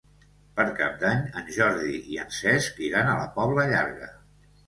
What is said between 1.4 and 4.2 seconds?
en Jordi i en Cesc iran a la Pobla Llarga.